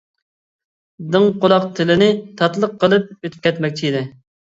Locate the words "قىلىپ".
2.83-3.15